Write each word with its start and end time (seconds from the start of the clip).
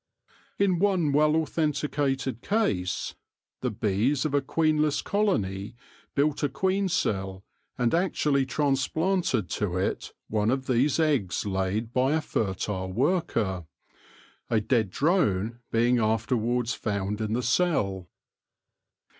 In 0.57 0.79
one 0.79 1.11
well 1.11 1.33
authen 1.33 1.73
ticated 1.73 2.41
case, 2.41 3.13
the 3.61 3.69
bees 3.69 4.25
of 4.25 4.33
a 4.33 4.41
queenless 4.41 5.03
colony 5.03 5.75
built 6.15 6.41
a 6.41 6.49
queen 6.49 6.89
cell, 6.89 7.45
and 7.77 7.93
actually 7.93 8.47
transplanted 8.47 9.47
to 9.51 9.77
it 9.77 10.11
one 10.27 10.49
of 10.49 10.65
these 10.65 10.99
eggs 10.99 11.45
laid 11.45 11.93
by 11.93 12.13
a 12.13 12.21
fertile 12.21 12.91
worker, 12.91 13.67
a 14.49 14.59
dead 14.59 14.89
drone 14.89 15.59
being 15.69 15.99
after 15.99 16.35
wards 16.35 16.73
found 16.73 17.21
in 17.21 17.33
the 17.33 17.43
cell. 17.43 18.09